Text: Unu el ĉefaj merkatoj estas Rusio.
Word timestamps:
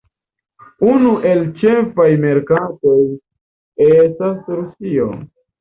Unu 0.93 1.11
el 1.31 1.43
ĉefaj 1.59 2.07
merkatoj 2.25 2.97
estas 3.89 4.53
Rusio. 4.57 5.09